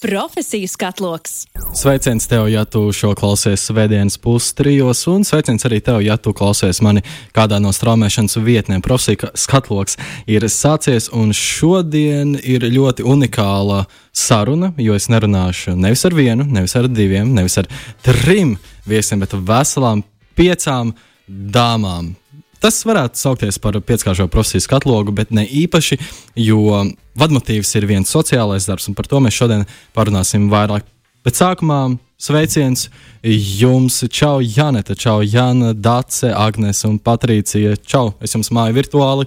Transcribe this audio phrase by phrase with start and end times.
[0.00, 1.46] Profesiju skatloks.
[1.74, 6.82] Sveiciens tev, ja tu šo klausies svētdienas pustrijos, un sveiciens arī tev, ja tu klausies
[6.84, 7.00] mani
[7.32, 8.82] kādā no straumēšanas vietnēm.
[8.84, 9.96] Profesiju skatloks
[10.28, 16.76] ir sācies, un šodien ir ļoti unikāla saruna, jo es nerunāšu nevis ar vienu, nevis
[16.76, 17.72] ar diviem, nevis ar
[18.04, 20.04] trim viesiem, bet veselām
[20.36, 20.92] piecām
[21.26, 22.12] dāmām.
[22.62, 25.98] Tas varētu saukties par pieckāršo profesiju skatlogu, bet ne īpaši,
[26.40, 26.82] jo
[27.18, 29.66] vadmotīvs ir viens sociālais darbs, un par to mēs šodien
[29.96, 30.86] parunāsim vairāk.
[31.26, 31.80] Bet sākumā
[32.22, 32.86] sveiciens
[33.22, 37.76] jums, Čau, Janeta, Čau, Jana, Dace, Agnēs un Patricija.
[37.76, 39.26] Čau, es jums māju virtuāli.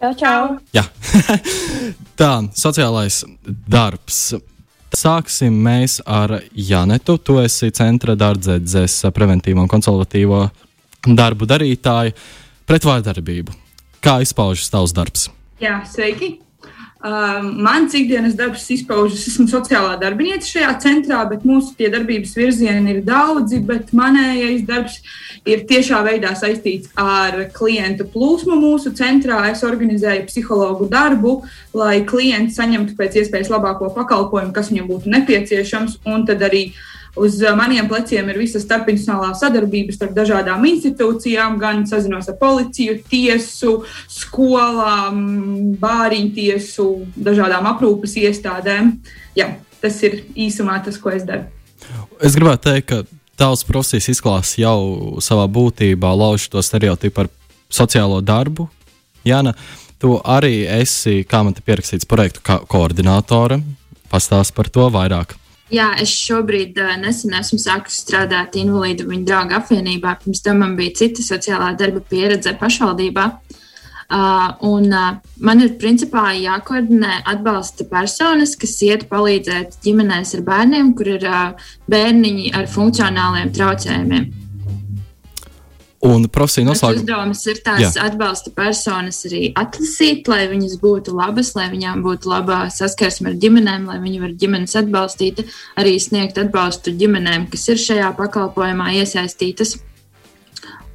[0.00, 0.42] Čau, čau.
[0.76, 0.84] Jā,
[2.20, 4.36] tā, sociālais darbs.
[4.96, 7.18] Sāksim mēs ar Janetu.
[7.18, 10.44] Tu esi centra dārdzēdzes preventīvo un konsultatīvo
[11.14, 12.16] darbu darītāju
[12.66, 13.54] pret vārdarbību.
[14.02, 15.28] Kā izpaužas tavs darbs?
[15.62, 16.36] Jā, sveiki!
[17.06, 23.02] Uh, mans ikdienas darbs izpaužas, esmu sociālā darbiniece šajā centrā, bet mūsu darbības virzieni ir
[23.06, 23.60] daudzi.
[23.94, 24.96] Manējais darbs
[25.46, 29.44] ir tiešā veidā saistīts ar klientu plūsmu mūsu centrā.
[29.52, 31.36] Es organizēju psihologu darbu,
[31.76, 36.95] lai klienti saņemtu pēc iespējas labāko pakalpojumu, kas viņam būtu nepieciešams, un tad arī uh,
[37.16, 42.98] Uz uh, maniem pleciem ir visa starpinstitucionālā sadarbība starp dažādām institūcijām, gan sazinos ar policiju,
[43.08, 43.78] tiesu,
[44.12, 45.22] skolām,
[45.80, 48.98] bāriņu tiesu, dažādām aprūpes iestādēm.
[49.38, 51.48] Jā, tas ir īsumā tas, ko es daru.
[52.20, 57.32] Es gribētu teikt, ka tavs profesijas izklāsts jau savā būtībā lauž to stereotipu par
[57.72, 58.68] sociālo darbu.
[59.26, 59.56] Jāna,
[60.00, 63.60] tu arī esi, kā man te pierakstīts, projektu koordinātore.
[64.12, 65.34] Pastāst par to vairāk.
[65.72, 70.12] Jā, es šobrīd nesen esmu sākusi strādāt invalīdu viņa draugu apvienībā.
[70.22, 73.26] Pirms tam man bija cita sociālā darba pieredze pašvaldībā.
[74.06, 80.92] Uh, un, uh, man ir principā jākoordinē atbalsta personas, kas iet palīdzēt ģimenēs ar bērniem,
[80.94, 84.45] kur ir uh, bērniņi ar funkcionāliem traucējumiem.
[86.06, 87.02] Un profesija noslēgumā.
[87.02, 87.90] Uzdevums ir tās Jā.
[88.06, 93.88] atbalsta personas arī atlasīt, lai viņas būtu labas, lai viņām būtu laba saskarsme ar ģimenēm,
[93.90, 95.42] lai viņi var ģimenes atbalstīt,
[95.80, 99.76] arī sniegt atbalstu ģimenēm, kas ir šajā pakalpojumā iesaistītas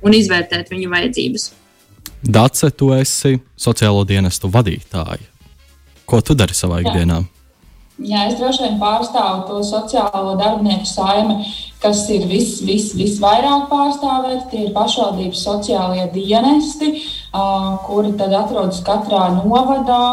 [0.02, 1.52] un izvērtēt viņu vajadzības.
[2.22, 5.30] Dace, tu esi sociālo dienestu vadītāja.
[6.06, 7.22] Ko tu dari savā ikdienā?
[7.22, 7.38] Jā.
[8.02, 11.44] Jā, es droši vien pārstāvu to sociālo darbinieku saimi,
[11.82, 14.48] kas ir vis, vis, visvairāk pārstāvēti.
[14.52, 16.94] Tie ir pašvaldības sociālie dienesti,
[17.88, 20.04] kuri tad atrodas katrā novadā.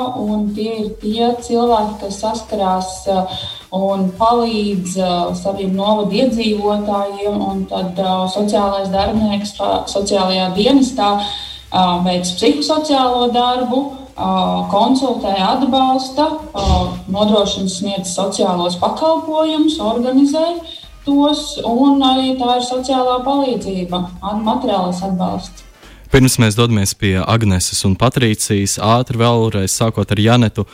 [0.57, 2.95] Tie ir tie cilvēki, kas saskarās
[3.75, 4.97] un palīdz
[5.43, 7.69] saviem novadu iedzīvotājiem.
[7.69, 9.53] Tad uh, sociālais darbinieks
[9.93, 11.13] sociālajā dienestā
[12.07, 13.83] veic psihosociālo darbu
[14.73, 16.25] konsultē, atbalsta,
[17.13, 20.47] nodrošina sniedz sociālos pakalpojumus, organizē
[21.09, 24.03] tos, un arī tā ir sociālā palīdzība,
[24.45, 25.65] materiālais atbalsts.
[26.13, 30.65] Pirms mēs dodamies pie Agneses un Patricijas, ātri vēlreiz sākot ar Janetu.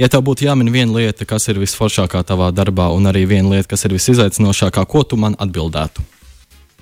[0.00, 3.68] Ja tev būtu jāmin viena lieta, kas ir visforšākā tavā darbā, un arī viena lieta,
[3.74, 6.02] kas ir visizaicinošākā, ko tu man atbildētu?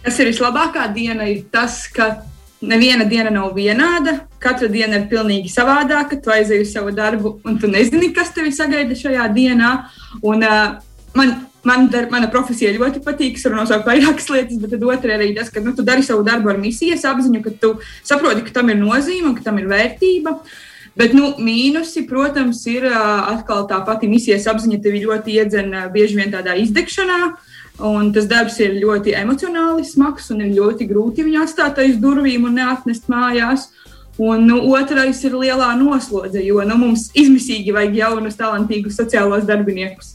[0.00, 2.22] Tas ir vislabākā diena, ir tas, ka
[2.65, 4.22] neviena diena nav vienāda.
[4.41, 6.17] Katra diena ir pilnīgi savādāka.
[6.22, 9.75] Tu aizej uz savu darbu, un tu nezini, kas tevi sagaida šajā dienā.
[10.22, 10.78] Un, uh,
[11.19, 13.37] man, man dar, mana profesija ļoti patīk.
[13.38, 16.53] Es varu nosaukt vairākas lietas, bet otrā arī tas, ka nu, tu dari savu darbu
[16.53, 20.38] ar misijas apziņu, ka tu saproti, ka tam ir nozīme un ka tam ir vērtība.
[20.99, 26.32] Bet nu, mīnusi, protams, ir atkal tā pati misijas apziņa, tevi ļoti iedzena bieži vien
[26.34, 27.20] tādā izdegšanā.
[27.87, 32.44] Un tas darbs ir ļoti emocionāli smags un ir ļoti grūti viņu atstāt aiz durvīm
[32.49, 33.70] un neatnest mājās.
[34.20, 40.10] Un nu, otrais ir lielā noslodze, jo nu, mums izmisīgi vajag jaunus, talantīgus sociālos darbiniekus.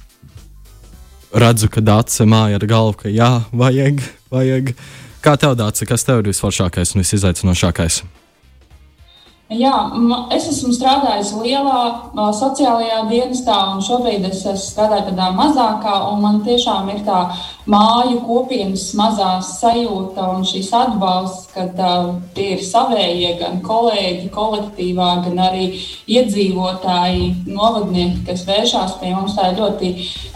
[1.35, 3.99] Redzu, ka Dārsa māja ar galvu, ka jā, vajag,
[4.31, 4.69] vajag.
[5.19, 7.97] Kā tev Dārsa, kas tev ir visforšākais un visizaicinošākais?
[9.51, 9.73] Jā,
[10.33, 11.81] es esmu strādājis lielā
[12.39, 15.97] sociālajā dienestā, un šobrīd es strādāju tādā mazākā.
[16.23, 17.19] Man tiešām ir tā
[17.69, 25.09] māju kopienas mazā sajūta un šīs atbalsts, kad uh, tie ir savējie, gan kolēģi, kolektīvā,
[25.25, 25.67] gan arī
[26.11, 29.35] iedzīvotāji, novadnieki, kas vēršās pie mums.
[29.35, 29.91] Tā ir ļoti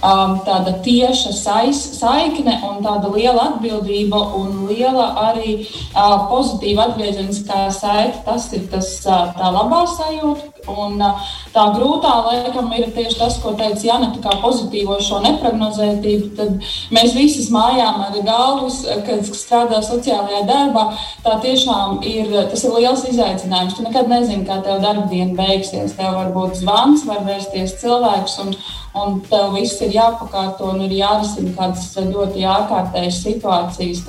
[0.10, 0.40] um,
[0.86, 8.24] tieša sais, saikne un tāda liela atbildība un liela arī uh, pozitīva atgriezeniskā saite.
[8.26, 10.56] Tas ir tas, uh, tā labā sajūta.
[10.70, 15.22] Un, uh, Tā grūtā laikam ir tieši tas, ko teica Jana, tā kā pozitīvo šo
[15.24, 16.28] neprognozētību.
[16.38, 20.84] Tad mēs visi mājām ar galvas, kad strādā sociālajā darbā.
[21.26, 23.78] Tā tiešām ir, tas ir liels izaicinājums.
[23.78, 25.96] Tu nekad nezini, kā tev darba diena beigsies.
[25.98, 28.54] Tev var būt zvans, var vērsties cilvēks, un,
[29.02, 34.06] un tev viss ir jāpakārto un ir jārisina kādas ļoti ārkārtējas situācijas.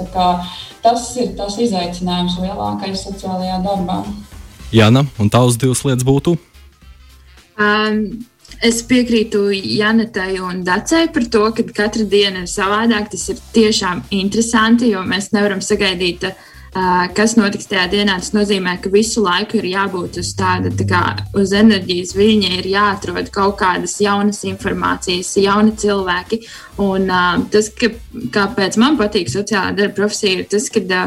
[0.85, 4.03] Tas ir tas izaicinājums lielākais sociālajā darbā.
[4.71, 6.37] Jāna, un tavs divas lietas būtu?
[7.61, 8.05] Um,
[8.65, 13.13] es piekrītu Janetai un Dacei par to, ka katra diena ir savādāka.
[13.15, 18.17] Tas ir tiešām interesanti, jo mēs nevaram sagaidīt, uh, kas notiks tajā dienā.
[18.23, 21.03] Tas nozīmē, ka visu laiku ir jābūt uz tāda tā kā
[21.37, 26.43] uz enerģijas viļņa, ir jāatrod kaut kādas jaunas informācijas, jauni cilvēki.
[26.81, 27.93] Un uh, tas, ka,
[28.37, 31.07] kāpēc man patīk sociālā darba profesija, ir tas, ka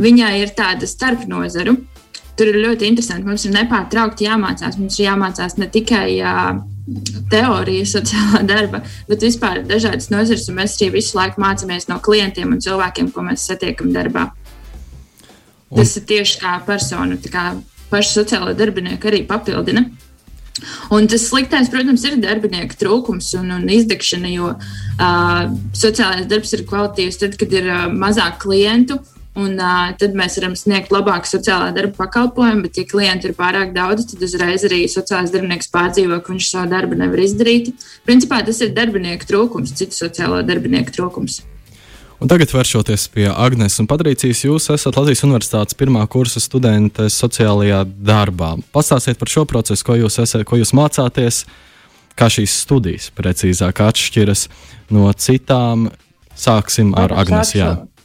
[0.00, 1.76] viņai ir tāda starpnozaru
[2.36, 3.26] tur ir ļoti interesanti.
[3.28, 4.78] Mums ir nepārtraukti jāmācās.
[4.80, 6.52] Mums ir jāmācās ne tikai uh,
[7.32, 10.48] teorija, sociālā darba, bet vispār dažādas nozares.
[10.54, 14.30] Mēs arī visu laiku mācāmies no klientiem un cilvēkiem, ko mēs satiekam darbā.
[15.70, 15.80] Un...
[15.80, 17.44] Tas ir tieši kā persona, tā kā
[17.92, 19.86] paša sociālā darbinieka arī papildina.
[20.92, 25.46] Un tas sliktais, protams, ir darbinieka trūkums un, un izdegšana, jo uh,
[25.76, 29.00] sociālais darbs ir kvalitīvs tad, kad ir uh, mazāk klientu
[29.32, 33.70] Un, uh, tad mēs varam sniegt labāku sociālā darba pakalpojumu, bet, ja klienti ir pārāk
[33.72, 37.70] daudz, tad uzreiz arī sociālais darbinieks pārdzīvo, ka viņš savu darbu nevar izdarīt.
[38.04, 41.38] Principā tas ir darbinieku trūkums, citu sociālo darbinieku trūkums.
[42.22, 47.80] Un tagad vēršoties pie Agnēs un Patricijas, jūs esat Latvijas Universitātes pirmā kursa studente sociālajā
[48.04, 48.52] darbā.
[48.76, 51.40] Pastāstiet par šo procesu, ko jūs, esat, ko jūs mācāties,
[52.20, 54.44] kā šīs studijas precīzāk atšķiras
[54.92, 55.88] no citām.
[56.38, 57.56] Sāksim ar Agnēs.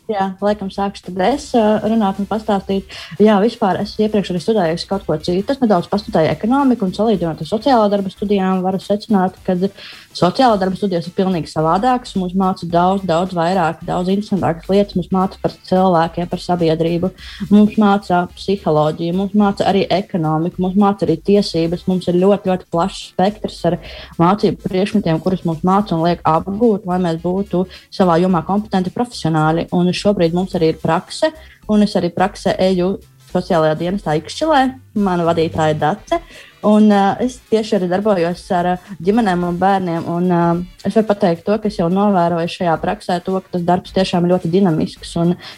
[0.07, 1.49] Jā, laikam sākšu tad es
[1.83, 2.93] runāt un pastāstīt.
[3.19, 5.51] Jā, vispār es iepriekš arī studēju kaut ko citu.
[5.51, 9.57] Es nedaudz pastudēju ekonomiku un salīdzinot ar sociālā darba studijām, varu secināt, ka
[10.15, 12.15] sociālā darba studijas ir pilnīgi savādākas.
[12.15, 14.95] Mums māca daudz, daudz vairāk, daudz interesantākas lietas.
[14.95, 17.11] Mums māca par cilvēkiem, par sabiedrību,
[17.51, 21.83] mums māca psiholoģiju, mums māca arī ekonomiku, mums māca arī tiesības.
[21.91, 23.77] Mums ir ļoti, ļoti plašs spektrs ar
[24.23, 29.67] mācību priekšmetiem, kurus mums māca un liek apgūt, lai mēs būtu savā jomā kompetenti profesionāļi.
[29.75, 31.31] Un šobrīd mums arī ir prakse,
[31.67, 32.95] un es arī praksē eju
[33.31, 34.61] sociālajā dienestā Ikšķilē.
[35.03, 36.19] Mana vadītāja Dace.
[36.67, 40.07] Un, uh, es tieši arī darbojos ar uh, ģimenēm un bērniem.
[40.09, 43.65] Un, uh, es varu pateikt, to, ka es jau novēroju šajā praksē, to, ka tas
[43.67, 45.13] darbs tiešām ir ļoti dinamisks.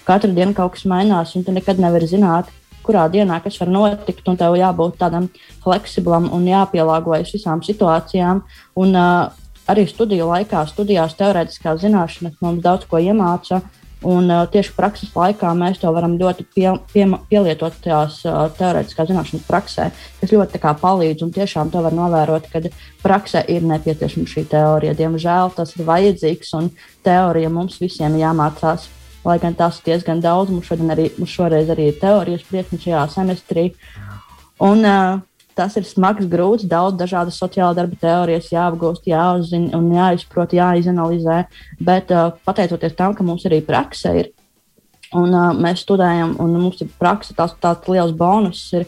[0.07, 2.51] Katru dienu kaut kas mainās, un tu nekad nevari zināt,
[2.85, 4.25] kurā dienā kas var notikt.
[4.27, 5.29] Tev jābūt tādam
[5.63, 8.43] fleksiblam un jāpielāgojas visām situācijām.
[8.83, 13.61] Un, uh, arī studiju laikā, studijās teorētiskās zināšanas mums daudz ko iemāca.
[14.07, 19.09] Un uh, tieši prakses laikā mēs to varam ļoti pie, pie, pielietot tās uh, teorētiskās
[19.09, 19.89] zināšanas praksē,
[20.21, 21.25] kas ļoti palīdz.
[21.25, 22.61] Un tiešām to var novērot, ka
[23.03, 24.95] praksē ir nepieciešama šī teorija.
[24.95, 26.71] Diemžēl tas ir vajadzīgs un
[27.03, 28.87] teorija mums visiem jāmācās.
[29.27, 33.03] Lai gan tās ir diezgan daudz, mums, arī, mums šoreiz arī ir teorijas priekšmets šajā
[33.11, 33.65] semestrī.
[34.63, 35.19] Un, uh,
[35.59, 41.43] tas ir smags, grūts, daudz dažādas sociālā darba teorijas jāapgūst, jāuzzina un jāizprot, jāizanalizē.
[41.83, 44.31] Bet uh, pateicoties tam, ka mums arī praksa ir.
[45.17, 48.61] Un, uh, mēs studējam, un mums ir praksa, tas tāds liels bonus.
[48.77, 48.85] Ir,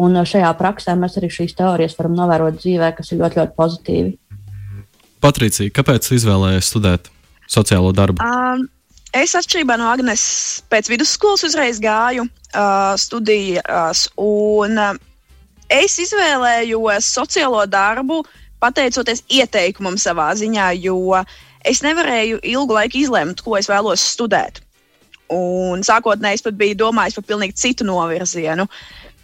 [0.00, 3.58] un uh, šajā praksē mēs arī šīs teorijas varam novērot dzīvē, kas ir ļoti, ļoti
[3.58, 4.14] pozitīvi.
[5.24, 7.10] Patricija, kāpēc izvēlējies studēt
[7.50, 8.22] sociālo darbu?
[8.22, 8.68] Um,
[9.16, 10.24] es atšķirībā no Agnēs
[10.72, 14.06] pēc vidusskolas uzreiz gāju uh, studijās.
[14.20, 14.94] Un, uh,
[15.74, 18.20] Es izvēlējos sociālo darbu,
[18.62, 21.18] pateicoties ieteikumam savā ziņā, jo
[21.66, 24.60] es nevarēju ilgu laiku izlemt, ko es vēlos studēt.
[25.34, 28.68] Un sākotnēji es pat biju domājis par pilnīgi citu novirzienu.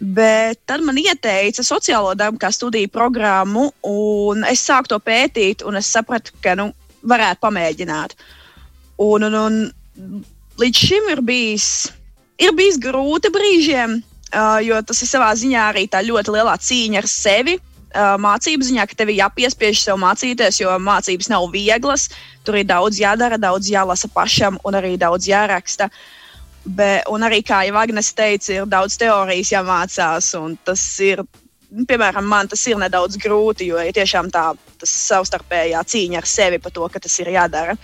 [0.01, 5.77] Bet tad man ieteica sociālo darbu kā studiju programmu, un es sāku to pētīt, un
[5.77, 6.71] es sapratu, ka nu,
[7.07, 8.17] varētu pamēģināt.
[9.01, 10.23] Un, un, un
[10.61, 11.67] līdz šim ir bijis,
[12.41, 14.01] ir bijis grūti brīžiem,
[14.63, 17.57] jo tas ir savā ziņā arī tā ļoti lielā cīņa ar sevi.
[17.91, 22.07] Uh, mācību ziņā, ka tev ir jāpiespiež sev mācīties, jo mācības nav vieglas.
[22.47, 25.89] Tur ir daudz jādara, daudz jālasa pašam un arī daudz jāraksta.
[26.63, 30.31] Be, un arī, kā jau Agnēs teica, ir daudz teorijas jāmācās.
[30.63, 31.25] Tas ir,
[31.89, 34.53] piemēram, man tas ir nedaudz grūti, jo ir tiešām tā
[34.87, 37.75] savstarpējā cīņa ar sevi par to, ka tas ir jādara.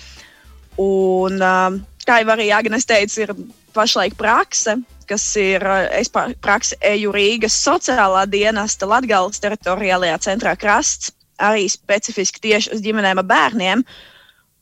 [0.79, 3.35] Un, uh, kā jau arī Agnēs teica, ir
[3.75, 4.77] pašlaik prakse,
[5.09, 5.63] kas ir
[5.95, 13.21] es praksi eju Rīgas sociālā dienesta Latgales teritoriālajā centrā krasts, arī specifiski tieši uz ģimenēm
[13.23, 13.83] ar bērniem.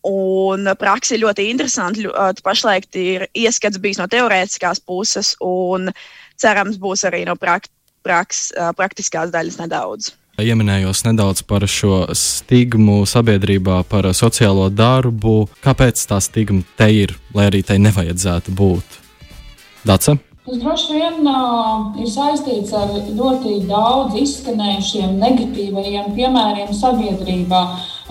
[0.06, 2.34] Un praksa ir ļoti interesanta.
[2.46, 5.90] Pašlaik ir ieskats bijis no teorētiskās puses, un
[6.38, 7.66] cerams, būs arī no prak
[8.06, 10.14] praks, praktiskās daļas nedaudz.
[10.36, 15.46] Ieminējos nedaudz par šo stigmu sabiedrībā, par sociālo darbu.
[15.64, 19.00] Kāpēc tā stigma te ir, lai arī tai nevajadzētu būt?
[19.88, 20.18] Dace?
[20.46, 27.62] Tas droši vien uh, ir saistīts ar ļoti daudz izskanējušiem negatīvajiem piemēriem sabiedrībā.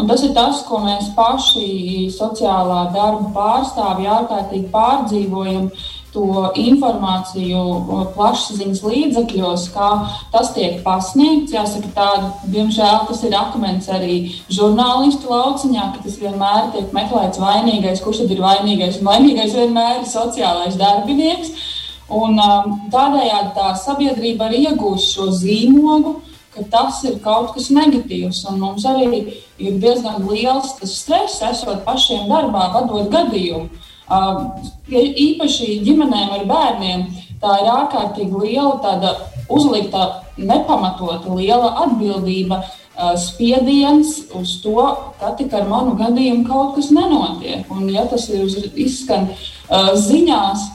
[0.03, 5.69] Un tas ir tas, ko mēs paši sociālā darba pārstāvji ārkārtīgi pārdzīvojam.
[6.15, 7.61] To informāciju
[8.15, 9.89] plašsaziņas līdzekļos, kā
[10.35, 11.55] tas tiek pasniegts.
[11.55, 12.11] Jāsaka, tā,
[12.51, 18.35] diemžēl tas ir akmens arī žurnālistu lauciņā, ka tas vienmēr tiek meklēts vainīgais, kurš tad
[18.35, 19.01] ir vainīgais.
[19.03, 21.55] Un vainīgais vienmēr ir sociālais darbinieks.
[22.15, 26.21] Un, um, tādējādi tā sabiedrība arī iegūst šo zīmogu,
[26.55, 28.45] ka tas ir kaut kas negatīvs.
[28.51, 29.09] Un mums arī
[29.59, 33.83] ir diezgan liels stress, esot pašiem darbā, vadot gadījumu.
[34.05, 34.51] Um,
[34.93, 37.07] īpaši ģimenēm ar bērniem
[37.41, 39.15] tā ir ārkārtīgi liela tāda
[39.53, 42.63] uzlikta, nepamatota liela atbildība.
[42.95, 44.85] Uh, spiediens uz to,
[45.19, 47.67] ka tik ar manu gadījumu kaut kas nenotiek.
[47.75, 48.47] Un, ja tas ir
[48.79, 50.69] izskan uh, ziņās,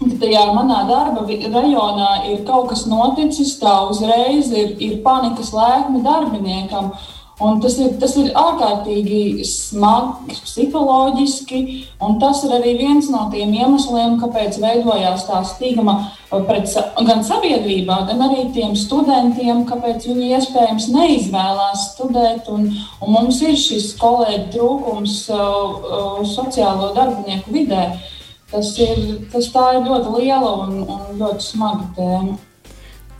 [0.00, 6.94] tajā manā darba rajonā ir kaut kas noticis, tā uzreiz ir, ir panikas lēkme darbiniekam.
[7.40, 11.60] Un tas ir, tas ir ārkārtīgi smagi, psiholoģiski,
[12.04, 15.94] un tas ir arī viens no tiem iemesliem, kāpēc veidojās tā stigma
[16.28, 16.68] pret
[17.08, 22.52] gan sabiedrībā, gan arī tiem studentiem, kāpēc viņi iespējams neizvēlās studēt.
[22.52, 22.68] Un,
[23.00, 27.86] un mums ir šis kolēģi trūkums uh, uh, sociālo darbinieku vidē.
[27.88, 28.19] Uh,
[28.50, 28.98] tas ir,
[29.32, 32.36] tas ir ļoti liela un, un ļoti smaga tēma.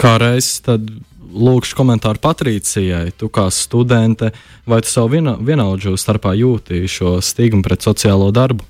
[0.01, 0.89] Kā reizes tad
[1.31, 4.33] lūkšu komentāru Patricijai, tu kā studente,
[4.67, 8.67] vai tu savu viena, vienaudžu starpā jūti šo stigmu pret sociālo darbu?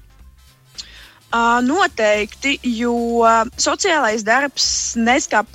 [1.31, 3.23] Uh, noteikti, jo
[3.55, 5.47] sociālais darbs neskap.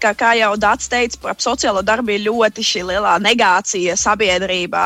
[0.00, 4.84] Kā, kā jau Dārts teica, par sociālo darbu ir ļoti šī lielā negācija sabiedrībā.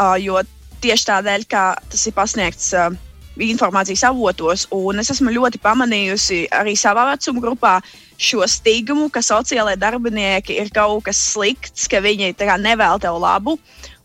[0.00, 0.40] Uh, jo
[0.82, 2.88] tieši tādēļ, ka tas ir pasniegts uh,
[3.48, 4.66] informācijas avotos.
[4.74, 7.74] Un es esmu ļoti pamanījusi arī savā vecuma grupā
[8.20, 13.58] šo stigmu, ka sociālai darbinieki ir kaut kas slikts, ka viņi nevēl tev labu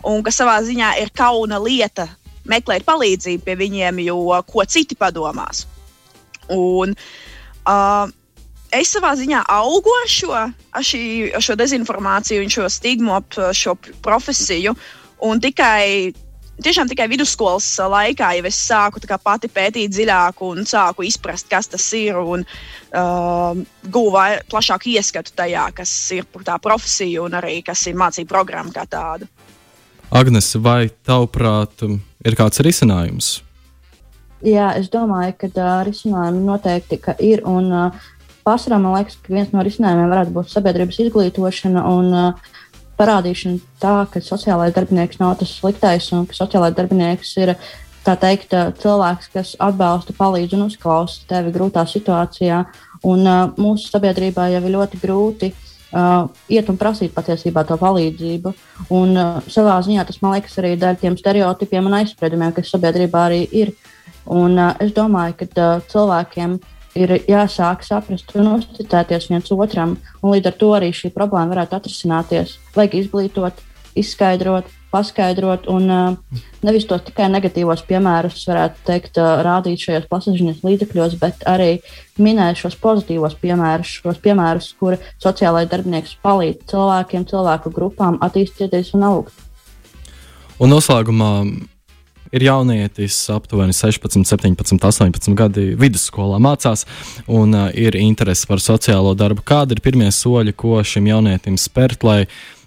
[0.05, 2.07] un ka savā ziņā ir kauna lieta
[2.45, 5.65] meklēt palīdzību pie viņiem, jo ko citi padomās.
[6.53, 6.93] Un,
[7.65, 8.05] uh,
[8.71, 13.75] es savā ziņā augu ar šo, ar šī, ar šo dezinformāciju šo stigmu ap šo
[14.05, 14.75] profesiju.
[15.25, 16.13] Un tikai
[16.63, 21.85] tiešām tikai vidusskolas laikā jau es sāku pati pētīt dziļāk un sāku izprast, kas tas
[21.93, 22.17] ir.
[22.17, 28.29] Un uh, guvu plašāku ieskatu tajā, kas ir tā profesija un arī kas ir mācību
[28.29, 29.27] programma kā tāda.
[30.11, 31.81] Agnes, vai tavuprāt,
[32.23, 33.41] ir kāds risinājums?
[34.45, 37.41] Jā, es domāju, ka uh, risinājumi noteikti ir.
[37.49, 38.11] Un, uh,
[38.45, 42.51] Pārsvarā man liekas, ka viens no risinājumiem varētu būt sabiedrības izglītošana un uh,
[42.99, 47.55] parādīšana tā, ka sociālais darbinieks nav tas sliktais un ka sociālais darbinieks ir
[48.05, 52.63] teikt, cilvēks, kas atbalsta, palīdz un uzklausa tevi grūtā situācijā.
[53.05, 58.53] Un, uh, mūsu sabiedrībā jau ir ļoti grūti uh, iet un prasīt patiesībā to palīdzību.
[58.93, 63.25] Un, uh, savā ziņā tas man liekas arī daļa tiem stereotipiem un aizspriedumiem, kas sabiedrībā
[63.29, 63.73] arī ir.
[64.25, 69.97] Un, uh, es domāju, ka uh, cilvēkiem uh, ir jāsāk saprast un uzticēties viens otram.
[70.21, 72.55] Un līdz ar to arī šī problēma varētu atrisināties.
[72.75, 73.61] Vajag izglītot,
[73.99, 80.63] izskaidrot, paskaidrot, un uh, nevis tos tikai negatīvos piemērus, varētu teikt, uh, rādīt šajos plašsaziņas
[80.63, 81.69] līdzekļos, bet arī
[82.21, 89.07] minēt šos pozitīvos piemērus, šos piemērus, kur sociālai darbinieks palīdz cilvēkiem, cilvēku grupām attīstīties un
[89.11, 89.45] augt.
[90.63, 91.31] Un noslēgumā
[92.35, 96.85] ir jaunietis, aptuveni 16, 17, 18 gadi vidusskolā mācās
[97.31, 99.45] un uh, ir interese par sociālo darbu.
[99.45, 102.25] Kādi ir pirmie soļi, ko šim jaunietim spērt, lai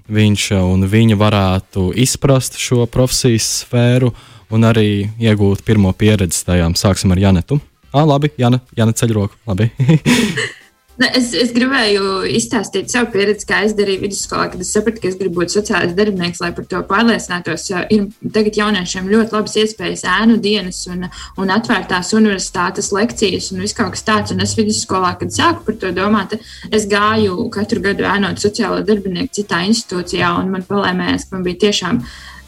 [0.09, 4.15] viņš un viņa varētu izprast šo profesijas sfēru
[4.55, 6.79] un arī iegūt pirmo pieredzi tajām?
[6.79, 7.61] Sāksim ar Janetu.
[7.93, 9.37] Ah, labi, Jana, Jana ceļ roku.
[9.49, 9.71] Labi.
[10.99, 15.07] Ne, es, es gribēju izstāstīt savu pieredzi, kā es darīju vidusskolā, kad es sapratu, ka
[15.13, 17.69] es gribu būt sociālais darbinieks, lai par to pārliecinātos.
[17.95, 21.07] Ir tagad jauniešiem ļoti labas iespējas, ēnu dienas un,
[21.39, 24.35] un atvērtās universitātes lekcijas un viss kaut kas tāds.
[24.35, 26.35] Un es vidusskolā, kad sāku par to domāt,
[26.75, 31.69] es gāju katru gadu ēnot sociālo darbinieku citā institūcijā, un man palēmējās, ka man bija
[31.69, 32.03] tiešām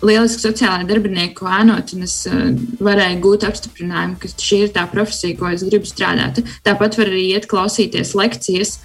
[0.07, 2.49] lieliski sociālai darbinieku ēnot, un es uh,
[2.83, 6.43] varēju gūt apstiprinājumu, ka šī ir tā profesija, ko es gribu strādāt.
[6.67, 8.79] Tāpat var arī iet klausīties lekcijas.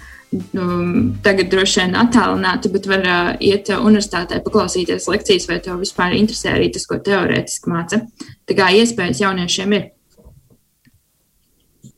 [0.58, 6.16] Um, tagad droši vien attālināti, bet var uh, iet universitātē, paklausīties lekcijas, vai tev vispār
[6.18, 8.02] interesē arī tas, ko teorētiski māca.
[8.46, 9.92] Tā kā iespējas jauniešiem ir.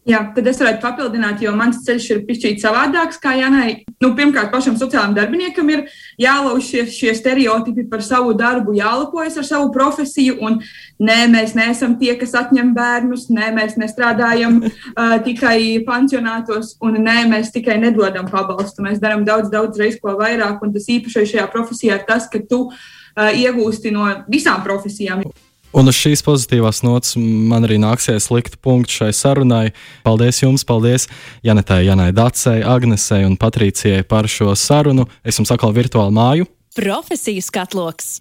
[0.09, 3.83] Jā, tad es varētu papildināt, jo mans ceļš ir pišķīt savādāks kā Janai.
[4.01, 5.83] Nu, pirmkārt, pašam sociālajam darbiniekam ir
[6.17, 10.39] jālauž šie, šie stereotipi par savu darbu, jālepojas ar savu profesiju.
[10.49, 10.57] Un
[11.05, 17.19] nē, mēs neesam tie, kas atņem bērnus, nē, mēs nestrādājam uh, tikai pansionātos, un nē,
[17.29, 18.87] mēs tikai nedodam pabalstu.
[18.87, 22.41] Mēs darām daudz, daudz reiz ko vairāk, un tas īpašais šajā profesijā ir tas, ka
[22.49, 25.27] tu uh, iegūsti no visām profesijām.
[25.77, 29.67] Un uz šīs pozitīvās nots man arī nāksies likt punktu šai sarunai.
[30.07, 31.09] Paldies jums, paldies
[31.45, 35.09] Janetai, Janai Dacei, Agnesei un Patricijai par šo sarunu.
[35.23, 36.49] Es jums atkal virtuāli māju.
[36.79, 38.19] Profesiju skatloks!